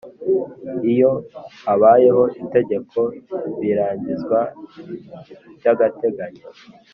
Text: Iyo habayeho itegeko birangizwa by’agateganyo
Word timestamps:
Iyo 0.91 1.11
habayeho 1.63 2.23
itegeko 2.43 2.99
birangizwa 3.59 4.39
by’agateganyo 5.57 6.43